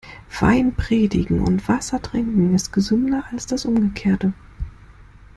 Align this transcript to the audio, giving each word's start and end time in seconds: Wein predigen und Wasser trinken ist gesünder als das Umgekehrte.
Wein 0.39 0.73
predigen 0.73 1.41
und 1.41 1.67
Wasser 1.69 2.01
trinken 2.01 2.55
ist 2.55 2.73
gesünder 2.73 3.23
als 3.29 3.45
das 3.45 3.65
Umgekehrte. 3.65 4.33